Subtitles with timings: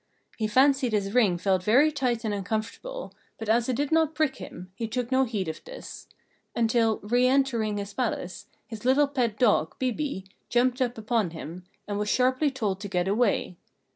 [0.35, 4.37] He fancied his ring felt very tight and uncomfortable, but as it did not prick
[4.37, 6.07] him, he took no heed of this;
[6.55, 12.09] until, reëntering his palace, his little pet dog, Bibi, jumped up upon him, and was
[12.09, 13.57] sharply told to get away.